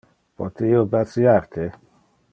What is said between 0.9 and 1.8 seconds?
basiar te?